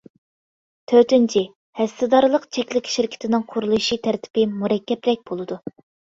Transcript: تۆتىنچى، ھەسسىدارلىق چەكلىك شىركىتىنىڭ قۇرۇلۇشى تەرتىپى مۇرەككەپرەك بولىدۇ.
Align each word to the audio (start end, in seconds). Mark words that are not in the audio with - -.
تۆتىنچى، 0.91 1.41
ھەسسىدارلىق 1.81 2.47
چەكلىك 2.57 2.89
شىركىتىنىڭ 2.93 3.43
قۇرۇلۇشى 3.51 3.97
تەرتىپى 4.07 4.47
مۇرەككەپرەك 4.63 5.21
بولىدۇ. 5.33 5.59